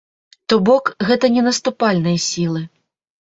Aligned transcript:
То 0.51 0.55
бок, 0.69 0.85
гэта 1.09 1.29
не 1.35 1.43
наступальныя 1.49 2.17
сілы. 2.31 2.61